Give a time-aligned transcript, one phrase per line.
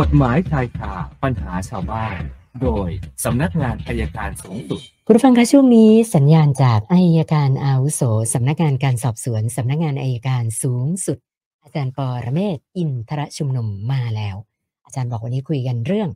[0.00, 0.92] กฎหมายชายคา
[1.22, 2.20] ปัญหาชาวบ้าน
[2.62, 2.88] โดย
[3.24, 8.02] สำนักงานอายการสูงสุด คุณผู้ฟังคะช่วงนี้สัญญาณจากอายการอาวุโส
[8.34, 11.18] สำนักงานการสอบสวนสำนักงานอายการสูงสุด
[11.64, 14.36] อาจารย์ปอระเมศอินทรชุมนุมมาแล้ว
[14.84, 16.10] อาจารย์บอกวันนี้คุยกันเรื่อง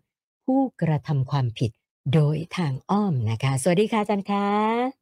[0.44, 1.70] ผู้กระทำความผิด
[2.14, 4.99] โดยทางอ้อมนะคะ สวัสดีค่ะอาจารย์คะ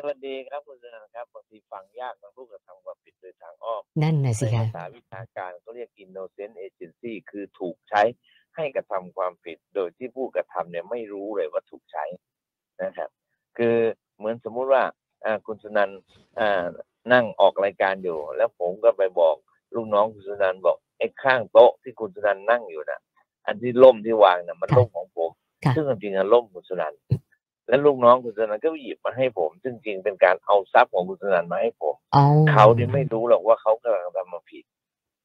[0.00, 8.02] สวัสดีครับคุณสนันครับบางทีฟังยากบางผู้กระทำความผิดโดยทางอ้อมนั่นน่ะในสิคะภาษาวิชาการเขาเรียก innocent agency คือถูกใช้
[8.56, 12.04] ให้กระทำความผิดโดยที่ผู้กระทำเนี่ยไม่รู้เลยว่าถูกใช้
[12.82, 13.10] นะครับ
[13.58, 13.76] คือ
[14.16, 14.82] เหมือนสมมุติว่า
[15.24, 15.90] อ่าคุณสนัน
[16.38, 16.64] อ่า
[17.12, 19.34] นั่งออกรายการอยู่ แล้วผมก็ไปบอก
[19.74, 23.00] ลูกน้องคุณสนันบอกไอ้ข้างโต๊ะที่คุณสนันนั่งอยู่น่ะ
[23.46, 25.30] อันที่ล่มที่วางน่ะมันล่มของผม
[25.64, 26.94] ค่ะซึ่งจริงๆอะล่มคุณสนัน
[27.68, 34.64] แล้วลูกน้องคุณสนันก็หยิบมาให้ผม ซึ่งจริงเป็นการเอาทรัพย์ของคุณสนันมาให้ผมอ๋อเขาเนี่ยไม่รู้หรอกว่าเขากำลังทำมาผิด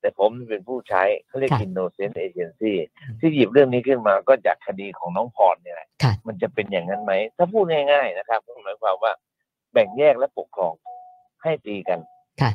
[0.01, 2.73] แต่ผมเป็นผู้ใช้เขาเรียกค่ะ innocent agency
[3.19, 9.13] ที่หยิบเรื่องนี้ขึ้นมาก็จากคดีของน้องพรเนี่ยแหละค่ะมันจะเป็นอย่างนั้นไหม ถ้าพูดง่าย ๆ นะครับก็หมายความว่า
[9.73, 10.73] แบ่งแยกและปกครอง
[11.43, 11.99] ให้ตีกัน
[12.41, 12.51] ค่ะ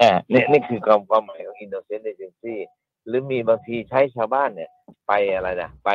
[0.00, 2.56] อ่านี่นี่คือความความหมายของ innocent agency
[3.06, 4.70] หรือมีบางทีใช้ชาวบ้านเนี่ย
[5.06, 5.90] ไปอะไรนะไป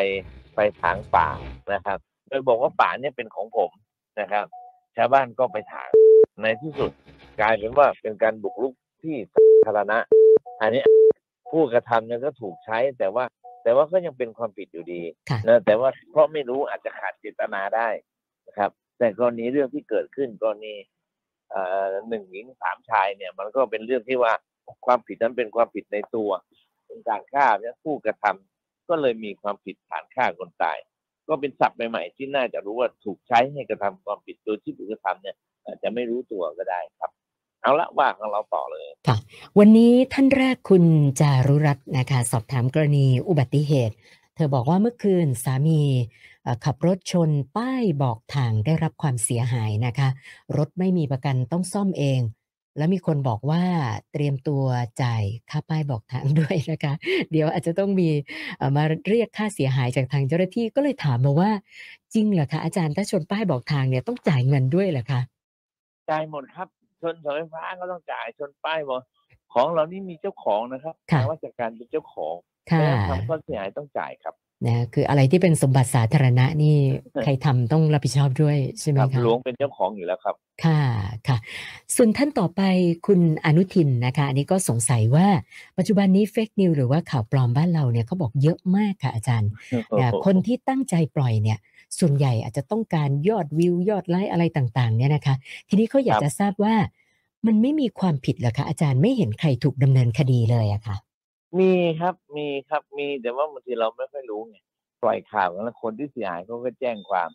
[0.56, 1.28] ไปถางป่า
[1.74, 2.00] นะครับ
[2.32, 3.72] โดยบอกว่าป่าเนี่ยเป็นของผม
[4.20, 4.46] นะครับ
[4.98, 5.90] ชาวบ้านก็ไปถาง
[6.42, 6.92] ในที่สุด
[7.40, 9.98] กลายเป็นว่าเป็นการบุกรุกที่สาธารณะ
[10.62, 10.84] อันนี้
[11.52, 13.26] ผู้กระทำเนี่ยก็ถูกใช้แต่ว่า
[13.64, 17.90] แต่ว่าก็ยังเป็นความผิดอยู่ดีค่ะนะแต่ว่าเพราะไม่รู้อาจจะขาดเจตนาได้
[18.48, 20.76] นะครับ แต่กรณีเรื่องที่เกิดขึ้นกรณี
[21.52, 24.34] เอ่อหนึ่งหญิงสามชายเนี่ย มันก็เป็นเรื่องที่ว่า
[24.86, 26.30] ความผิดนั้นเป็นความผิดในตัว
[26.88, 30.78] เป็นการฆ่าเนี่ยผู้กระทำก็เลยมีความผิดฐานฆ่าคนตาย
[31.32, 37.12] ก็เป็นศัพท์ใหม่ๆที่น่าจะรู้ว่าถูกใช้ให้กระทำความผิดโดยที่ผู้กระทำเนี่ยอาจจะไม่รู้ตัวก็ได้ครับ
[37.62, 38.88] เอาละว่าของเราต่อเลย
[39.60, 40.84] วันนี้ท่านแรกคุณ
[41.20, 43.96] จารุรัตน์นะคะ สอบถามกรณีอุบัติเหตุ
[44.36, 45.82] เธอบอกว่าเมื่อคืนสามี
[46.66, 50.10] ขับรถชนป้ายบอกทางได้รับความเสียหายนะคะ
[50.58, 52.20] รถไม่มีประกันต้องซ่อมเอง
[52.78, 53.64] แล้วมีคนบอกว่า
[54.14, 54.64] เตรียมตัว
[55.04, 56.94] จ่ายค่าป้ายบอกทางด้วยนะคะ
[57.32, 58.10] เดี๋ยวอาจจะต้องมี
[58.58, 61.52] เอ่อมาเรียกค่าเสียหายจากทางเจ้าหน้าที่ก็เลยถามมาว่า
[62.14, 65.22] จริงเหรอคะอาจารย์ถ้าชนป้ายบอกทางเนี่ยต้องจ่ายเงินด้วยเหรอคะ
[66.10, 66.68] จ่ายหมดครับ
[67.02, 69.02] ชนเสาไฟฟ้าก็ต้องจ่ายชนป้ายบอก
[69.54, 72.36] ของเรานี่มีเจ้าของนะครับค่ะทางราชการเป็นเจ้าของ
[72.72, 74.36] ค่ะแล้วทำข้อเสียหายต้องจ่ายครับ
[74.68, 76.76] นะคืออะไรที่เป็นสมบัติสาธารณะนี่
[77.24, 80.36] ใครทำต้องรับผิดชอบด้วยใช่ไหมครับคะหลวงเป็นเจ้าของอยู่แล้วครับ
[80.66, 80.82] ค่ะ
[81.28, 81.38] ค่ะ
[81.96, 82.62] ส่วนท่านต่อไป
[83.08, 85.28] คุณอนุทินนะคะ อันนี้ก็สงสัยว่า
[85.78, 89.50] ปัจจุบันนี้เฟกนิวหรือว่าข่าวปลอมบ้านเราเนี่ยเขาบอกเยอะมากค่ะอาจารย์
[90.00, 91.58] นะคนที่ตั้งใจปล่อยเนี่ย
[92.00, 95.36] ส่วนใหญ่อาจจะต้องการยอดวิวยอดไลค์อะไรต่างๆ เนี่ยนะคะ
[95.70, 96.76] ทีนี้เขาอยากครับจะทราบว่า
[97.48, 100.96] มันไม่มีความผิดเหรอคะอาจารย์ไม่เห็นใครถูกดำเนินคดีเลยอะค่ะ
[101.60, 104.58] มีครับมีครับมีแต่ว่าบางทีเราไม่ค่อยรู้ไง
[105.04, 107.30] ปล่อยข่าวกันแล้วคนที่เสียหายเขาก็แจ้งความ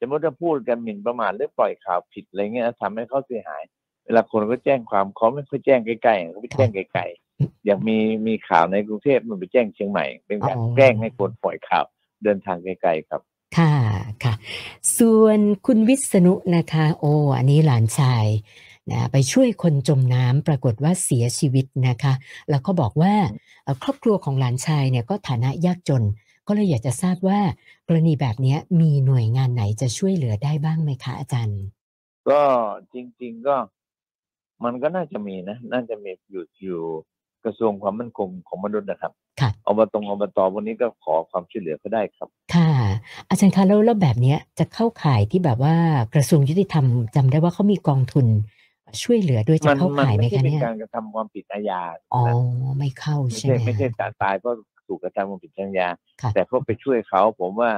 [0.00, 3.62] สมมติถ้าพูดกันหมิ่นประมาทหรือปล่อยข่าวผิดอะไรเงี้ยทำให้เขาเสียหาย
[4.04, 11.84] เวลาคนก็แจ้งความเขาไม่ค่อยแจ้งใกล้ๆเขาไปแจ้งไกลๆอย่างมีมีข่าวในกรุงเทพมันไปแจ้งเชียงใหม่ เป็นการอ๋อแกล้งให้คนปล่อยข่าว
[12.24, 13.20] เดินทางไกลๆครับ
[13.58, 13.74] ค่ะ
[14.24, 14.34] ค่ะ
[14.98, 18.26] ส่วนคุณวิษณุนะคะ โอ้อันนี้หลานชาย
[18.92, 22.12] นะไปช่วยคนจมน้ำปรากฏว่าเสียชีวิตนะคะ
[22.50, 23.14] แล้วก็บอกว่า
[23.64, 26.04] เอ่อครอบครัวของหลานชายเนี่ยก็ฐานะยากจน
[26.46, 27.40] ก็เลยอยากจะทราบว่า
[27.88, 31.60] กรณีแบบเนี้ยมีหน่วยงานไหนจะช่วยเหลือได้บ้างไหมคะอาจารย์
[32.28, 32.40] ก็
[32.92, 33.56] จริง ๆก็
[34.64, 36.80] มันก็น่าจะมีนะ น่าจะมีอยู่อยู่
[37.44, 42.70] กระทรวงความมั่นคงของมนุษย์นะครับค่ะอบตอบตวันนี้ก็ขอความช่วยเหลือก็ได้ครับ ค่ะ
[43.28, 45.74] อาจารย์คะแล้วแล้วแบบเนี้ยจะเข้าข่ายที่แบบว่า
[46.14, 46.86] กระทรวงยุติธรรม
[47.16, 48.26] จำได้ว่าเขามีกองทุน
[49.02, 51.82] ช่วยเหลือด้วยจะมันเข้ามันข่ายไหมไม่ใช่คะเป็นเนี่ยการกระทำความผิดอาญา
[52.14, 55.88] อ๋อนะไม่เข้าไม่ใช่ใช่ไหมไม่ใช่คะตายตายเพราะถูกกระทำความผิดทางอาญา
[56.22, 57.70] ค่ะแต่เขาไปช่วยเขาผมว่า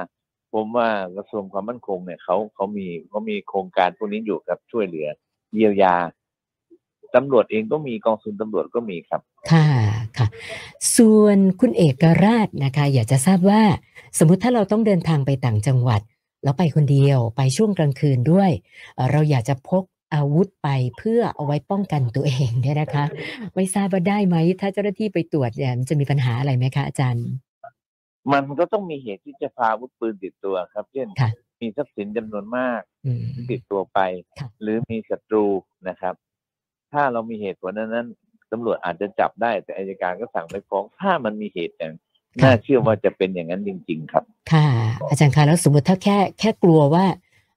[0.53, 5.07] ผมว่ากระทรวงความมั่นคงเนี่ยเขาเขามีเขามีโครงการพวกนี้อยู่ครับช่วยเหลือ
[5.53, 5.95] เยียวยา
[7.15, 9.21] ตำรวจเองก็มีกองทุนตำรวจก็มีครับ
[9.51, 9.67] ค่ะ
[10.17, 10.27] ค่ะ
[10.97, 13.61] ส่วนคุณเอกราชนะคะ อยากจะทราบว่า
[14.17, 16.01] สมมุติถ้าเราต้องเดินทางไปต่างจังหวัด
[16.43, 18.51] แล้วไปคนเดียวไปช่วงกลางคืนด้วย
[18.95, 19.83] เอ่อเราอยากจะพก
[20.13, 23.05] อาวุธไปเพื่อเอาไว้ป้องกันตัวเองเนี่ยนะคะ
[23.55, 27.25] ไม่ทราบว่าได้ไหม ถ้าเจ้าหน้าที่ไปตรวจเนี่ยมันจะมีปัญหาอะไรไหมคะอาจารย์
[28.31, 31.29] มันก็ต้องมีเหตุที่จะพาอาวุธปืนติดตัวครับ เช่นค่ะ
[31.61, 33.99] มีทรัพย์สินจำนวนมากอืมติดตัวไป
[34.39, 35.45] ค่ะหรือมีศัตรู
[35.89, 36.15] นะครับ
[36.91, 38.07] ถ้าเรามีเหตุผลนั้นนั้น
[38.51, 41.93] ตำรวจอาจจะจับได้แต่อายการก็สั่งไม่ฟ้องถ้ามันมีเหตุอย่าง
[42.43, 44.67] น่าเชื่อว่าจะเป็นอย่างนั้นจริง ๆ ครับ ค่ะ
[45.09, 47.05] อาจารย์คะแล้วสมมติถ้าแค่แค่กลัวว่า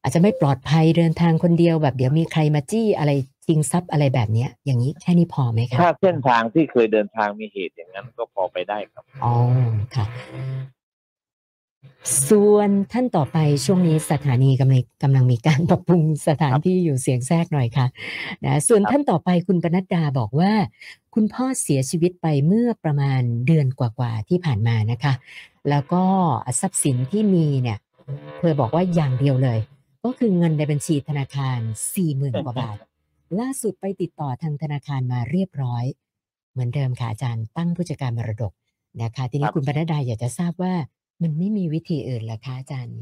[0.07, 3.13] อาจจะไม่ปลอดภัยเดินทางคนเดียวแบบเดี๋ยวมีใครมาจี้อะไร
[3.47, 9.35] ชิงทรัพย์อะไรแบบเนี้ย อย่างนี้แค่นี้พอไหมคะถ้าเส้นทางที่เคยเดินทางมีเหตุอย่างนั้นก็พอไปได้ครับอ๋อ
[9.95, 10.07] ค่ะ
[12.29, 17.87] ส่วนท่านต่อไปช่วงนี้สถานีกำลังกำลังมีการปรับปรุงสถานที่อยู่เสียงแทรกหน่อยค่ะ
[18.45, 20.53] นะส่วนครับท่านต่อไปคุณปนัดดาบอกว่า
[21.15, 25.13] คุณพ่อเสียชีวิตไปเมื่อประมาณเดือนกว่าๆที่ผ่านมานะคะ
[25.71, 26.05] แล้วก็
[26.61, 27.79] ทรัพย์สินที่มีเนี่ย
[28.39, 29.61] เธอบอกว่าอย่างเดียวเลย
[30.07, 31.59] ก็คือเงินในบัญชีธนาคาร
[31.95, 32.77] สี่หมื่นกว่าบาท
[33.41, 35.85] ล่าสุดไปติดต่อทางธนาคารมาเรียบร้อย
[36.53, 38.53] เหมือนเดิมค่ะอาจารย์ตั้งผู้จัดการมรดก
[39.03, 40.75] นะคะ ทีนี้ครับคุณปนัดดาอยากจะทราบว่า
[41.23, 42.99] มันไม่มีวิธีอื่นเหรอคะอาจารย์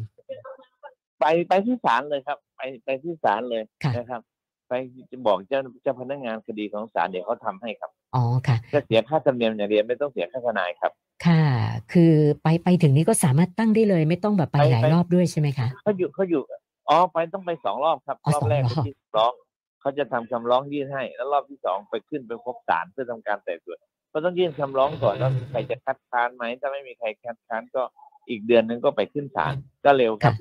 [1.20, 4.22] ไปไปที่ศาลเลยครับ ไปไปที่ศาลเลยค่ะนะครับ
[4.68, 4.72] ไป
[5.10, 10.92] จะบอกเจ้าเจ้าพนักงานคดีของศาลเดี๋ยวเขาทำให้ครับอ๋อค่ะจะเสียค่าธรรมเนียมอย่างเดียวไม่ต้องเสียค่าทนายครับ
[11.26, 11.44] ค่ะ
[11.92, 12.12] คือ
[12.42, 16.42] ไปไปถึงนี้ก็สามารถตั้งได้เลย ไม่ต้องแบบไปไปหลายไปรอบด้วยใช่ไหมคะเขาอยู่เขาอยู่
[16.88, 19.32] อ๋อไปต้องไปสองรอบครับอ๋อรอบแรกสองรอบไปที่ร้อง
[19.80, 23.78] เขาจะทำคำร้องยื่นให้ แล้วรอบที่สองไปขึ้นไปพบศาลเพื่อทำการไต่สวน
[24.12, 27.82] ก็ต้องยื่นคำร้องก่อนแล้วใครจะคัดค้านไหมถ้าไม่มีใครคัดค้านก็
[28.28, 29.54] อีกเดือนนึงก็ไปขึ้นศาล
[29.84, 30.36] ก็เร็วครัค่ะบ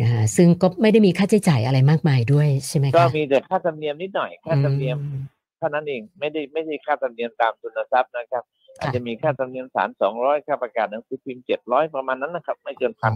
[0.00, 5.22] นะคะซึ่งก็ไม่ได้มีค่าใช้จ่ายอะไรมากมายด้วยใช่ไหมคะก็มีแต่ค่าธรรมเนียมนิดหน่อยค่าธรรมเนียมอืม
[5.58, 8.42] เท่านั้นเองไม่ได้ไม่ใช่ค่าธรรมเนียมตามทุนทรัพย์นะครับ
[8.78, 13.12] อาจจะมีค่าธรรมเนียมศาลสองร้อยค่าประกาศหนังสือพิมพ์เจ็ดร้อยประมาณนั้นนะครับ ไม่เกินพัน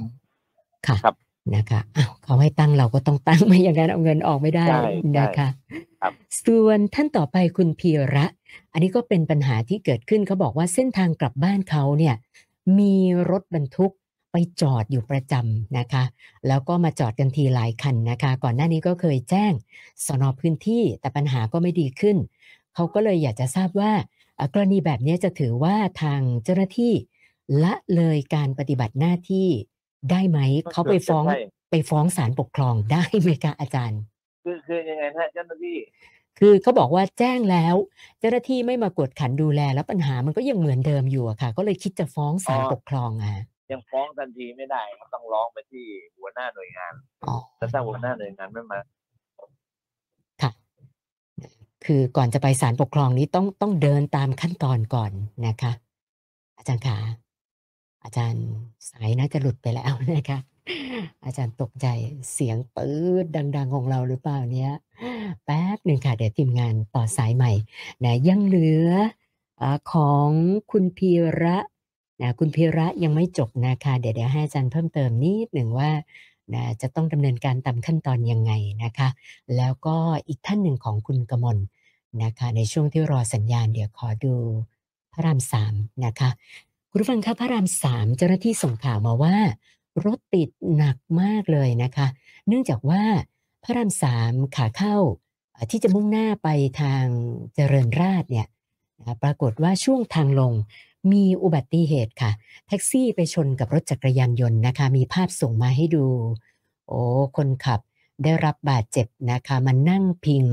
[0.86, 1.14] ค่ะครับ
[1.54, 5.48] นะคะอ้าวเขาให้ตั้งเราก็ต้องตั้งไม่อย่างนั้นเอาเงินออกไม่ได้ใช่ใช่นะคะ
[6.00, 6.12] ครับ
[6.44, 8.26] ส่วนท่านต่อไปคุณพีระ
[8.72, 12.14] อันนี้ก็เป็นปัญหาที่เกิดขึ้นเขาบอกว่าเส้นทางกลับบ้านเขาเนี่ย
[12.78, 12.96] มี
[13.30, 13.92] รถบรรทุก
[14.32, 16.04] ไปจอดอยู่ประจำนะคะ
[16.48, 19.52] แล้วก็มาจอดกันทีหลายคันนะคะ ก่อนหน้านี้ก็เคยแจ้ง
[20.06, 22.16] สนพื้นที่แต่ปัญหาก็ไม่ดีขึ้น
[22.74, 23.92] เขาก็เลยอยากจะทราบว่า
[24.36, 26.92] เอ่อกรณีแบบนี้จะถือว่าทางเจ้าหน้าที่
[27.62, 29.48] ละเลยการปฏิบัติหน้าที่
[30.10, 30.38] ได้ไหม
[30.72, 34.00] เขาไปฟ้องใช่ไปฟ้องศาลปกครองได้ไหมคะอาจารย์
[34.44, 35.76] คือคือยังไงนะเจ้าหน้าที่
[36.38, 37.74] คือเขาบอกว่าแจ้งแล้ว
[38.20, 43.42] เจ้าหน้าที่ไม่มากวดขันดูแลแล้วปัญหามันก็ยังเหมือนเดิมอยู่อะค่ะ ก็เลยคิดจะฟ้องศาลปกครองอะ
[43.72, 45.84] ยังฟ้องทันทีไม่ได้ครับต้องร้องไปที่
[46.18, 46.92] หัวหน้าหน่วยงาน
[47.26, 48.80] อ๋อแล้วถ้าหัวหน้าหน่วยงานไม่มา
[50.42, 50.50] ค่ะ
[51.84, 55.12] คือก่อนจะไปศาลปกครองนี้ต้องต้องเดินตามขั้นตอนก่อน
[55.46, 55.72] นะคะ
[56.58, 56.96] อาจารย์ขา
[58.06, 58.46] อาจารย์
[58.90, 60.38] สายน่าจะหลุดไปแล้วนะคะ
[61.24, 61.86] อาจารย์ตกใจ
[62.32, 63.24] เสียงปื๊ด
[63.56, 64.72] ดัง ๆ ของเราหรือเปล่าเนี้ย
[65.44, 67.52] แป๊บหนึ่งค่ะ เดี๋ยวทีมงานต่อสายใหม่
[68.04, 68.90] นะยังเหลือ
[69.62, 70.30] อของ
[70.72, 71.10] คุณพี
[71.42, 71.58] ระ
[72.22, 75.90] นะคุณพีระยังไม่จบนะคะ เดี๋ยวเดี๋ยวให้อาจารย์เพิ่มเติมนิดหนึ่งว่า
[76.54, 78.52] นะจะต้องดำเนินการตามขั้นตอนยังไง
[78.84, 79.08] นะคะ
[79.56, 79.96] แล้วก็
[80.28, 81.58] อีกท่านหนึ่งของคุณกมล
[82.22, 84.34] นะคะ ในช่วงที่รอสัญญาณเดี๋ยวขอดู
[85.12, 85.74] พระรามสาม
[86.04, 86.30] นะคะ
[86.96, 89.36] คุณผู้ฟังคะพระรามสามเจ้าหน้าที่ส่งข่าวมาว่า
[90.04, 92.06] รถติดหนักมากเลยนะคะ
[92.48, 93.02] เนื่องจากว่า
[93.64, 94.96] พระรามสามขาเข้า
[95.70, 96.48] ที่จะมุ่งหน้าไป
[96.80, 97.04] ทาง
[97.54, 98.46] เจริญราษฎร์เนี่ย
[99.22, 100.52] ปรากฏว่าช่วงทางลง
[101.12, 102.30] มีอุบัติเหตุค่ะ
[102.68, 106.06] แท็กซี่ไปชนกับรถจักรยานยนต์นะคะ มีภาพส่งมาให้ดู
[106.86, 107.00] โอ้
[107.36, 107.80] คนขับ
[108.22, 110.44] ได้รับบาดเจ็บนะคะมันนั่งพิง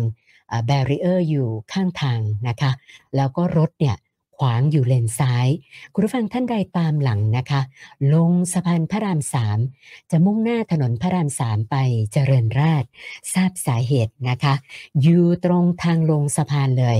[0.66, 2.72] barrier อยู่ข้างทางนะคะ
[3.16, 5.48] แล้วก็รถเนี่ยขวางอยู่เลนซ้าย
[5.94, 7.62] คุณผู้ฟังท่านใดตามหลังนะคะ
[8.14, 9.60] ลงสะพานพระรามสาม
[10.12, 11.76] จะมุ่งหน้าถนนพระรามสามไป
[12.12, 12.90] เจริญราษฎร์
[13.34, 14.54] ทราบสาเหตุนะคะ
[15.02, 16.98] อยู่ตรงทางลงสะพานเลย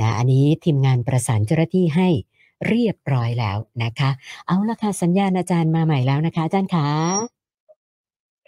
[0.00, 2.08] นะอันนี้ทีมงานประสานเจ้าหน้าที่ให้
[2.66, 4.10] เรียบร้อยแล้วนะคะ
[4.46, 6.86] เอาละค่ะสัญญาณอาจารย์มาใหม่แล้วนะคะ อาจารย์ขา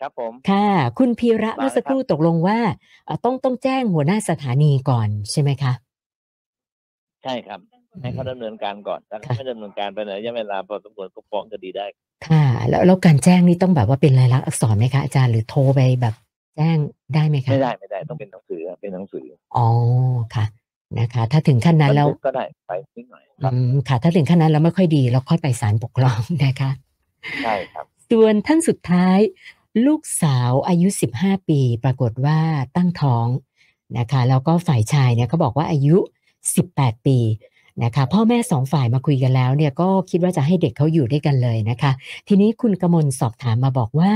[0.00, 0.68] ครับผมค่ะ
[0.99, 2.58] คุณพีระมาเลยเมื่อสักครู่ตกลงว่า
[3.06, 5.73] เอ่อต้องต้องแจ้งหัวหน้าสถานีก่อนใช่ไหมคะ
[7.23, 7.61] ใช่ครับ
[8.02, 11.87] ให้เขาดำเนินการก่อนถ้าเขาไม่ดำเนินการไปไหนระยะเวลาพอสมควรก็ฟ้องคดีได้
[12.28, 16.14] ค่ะ แล้วแล้วการแจ้งนี่ต้องแบบว่าเป็นลายลักษณ์อักษรไหมคะอาจารย์หรือโทรไปแบบ
[16.57, 16.76] แจ้ง
[17.14, 19.26] ได้ไหมคะไม่ได้ไม่ได้ต้องเป็นหนังสือเป็นหนังสือ
[19.57, 19.67] อ๋อ
[20.35, 20.45] ค่ะ
[20.99, 26.71] นะคะ ถ้าถึงขั้นนั้นแล้วบัทึกก็ได้ไปนิดหน่อยครับอืมค่ะ ถ้าถึงขั้นนั้นแล้วไม่ค่อยดีเราค่อยไปศาลปกครองนะคะ
[27.45, 29.19] ใช่ครับส่วนท่านสุดท้าย
[29.87, 30.88] ลูกสาวอายุ
[31.19, 32.38] 15 ปี ปรากฏว่า
[32.76, 33.26] ตั้งท้อง
[33.99, 35.97] นะคะ แล้วก็ฝ่ายชายเนี่ยเขาบอกว่าอายุ
[36.52, 37.19] 18 ปี
[37.85, 41.92] นะคะพ่อแม่สองฝ่ายมาคุยกันแล้วเนี่ยก็คิดว่าจะให้เด็กเขาอยู่ด้วยกันเลยนะคะ
[42.28, 44.12] ทีนี้คุณกมลสอบถามมาบอกว่า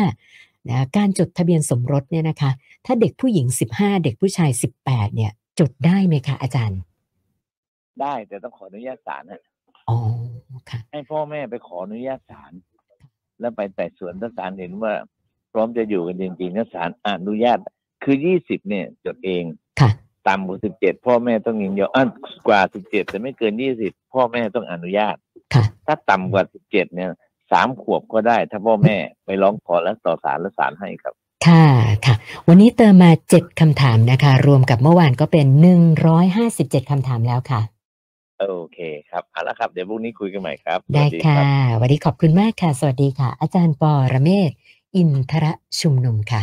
[0.71, 2.51] นะการจดทะเบียนสมรสเนี่ยนะคะ
[2.87, 4.51] ถ้าเด็กผู้หญิง 15 เด็กผู้ชาย
[4.85, 6.81] 18 เนี่ย จดได้ไหมคะอาจารย์
[8.01, 9.43] ได้แต่ต้องขออนุญาตศาลนะ
[9.89, 9.99] อ๋อ
[10.71, 12.53] ค่ะ ให้พ่อแม่ไปขออนุญาตศาล
[13.41, 14.93] แล้วไปไต่สวนถ้าศาลเห็นว่า
[15.53, 17.59] พร้อมจะอยู่กันจริงๆถ้าศาลอนุญาต
[18.05, 19.62] คือยี่สิบเนี่ย จดเองค่ะ
[20.29, 22.05] ต่ำกว่าสิบเจ็ดพ่อแม่ต้องยินยอมอะ
[22.49, 25.17] กว่าสิบเจ็ดแต่ไม่เกินยี่สิบพ่อแม่ต้องอนุญาต
[25.55, 27.11] ค่ะถ้าต่ำกว่าสิบเจ็ดเนี่ย
[27.53, 31.15] สามขวบก็ได้ ถ้าพ่อแม่ไปร้องขอแล้วต่อศาลแล้วศาลให้ครับ
[31.47, 31.67] ค่ะ
[32.07, 32.15] ค่ะ
[32.49, 35.47] วันนี้เติมมา7คำถามนะคะ รวมกับเมื่อวานก็เป็น
[36.19, 37.61] 157คำถามแล้วค่ะ
[38.41, 38.79] โอเค
[39.11, 41.43] ครับเอาละครับ เดี๋ยวพรุ่งนี้คุยกันใหม่ครับ ได้สวัสค่ะรั
[41.79, 44.51] บวันนี้ขอบคุณมากค่ะ สวัสดีค่ะ อาจารย์ปอระเมศ
[44.97, 46.43] อินทระชุมนุมค่ะ